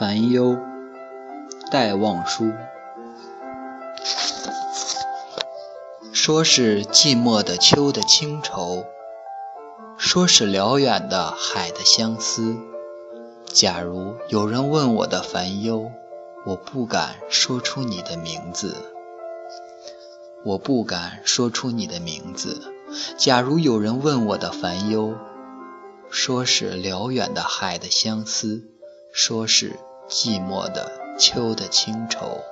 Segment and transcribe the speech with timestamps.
[0.00, 0.56] 烦忧，
[1.70, 2.52] 戴望舒。
[6.10, 8.86] 说是寂寞的秋的清愁，
[9.98, 12.56] 说是辽远的海的相思。
[13.44, 15.92] 假如有人问我的烦忧，
[16.46, 18.74] 我不敢说出你的名字。
[20.46, 22.72] 我不敢说出你的名字。
[23.18, 25.12] 假如有人问我的烦忧，
[26.08, 28.64] 说是辽远的海的相思，
[29.12, 29.78] 说是
[30.10, 32.44] 寂寞的秋的清愁。